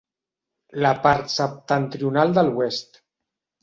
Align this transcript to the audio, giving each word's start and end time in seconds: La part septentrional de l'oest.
La 0.85 0.95
part 1.03 1.31
septentrional 1.35 2.37
de 2.41 2.49
l'oest. 2.53 3.03